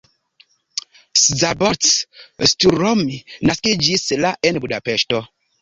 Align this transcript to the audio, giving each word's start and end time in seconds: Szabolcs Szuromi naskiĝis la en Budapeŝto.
Szabolcs 1.25 1.91
Szuromi 2.53 3.21
naskiĝis 3.51 4.11
la 4.27 4.37
en 4.51 4.63
Budapeŝto. 4.65 5.25